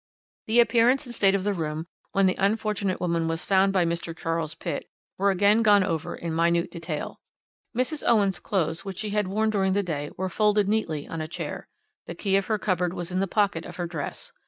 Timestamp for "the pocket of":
13.19-13.75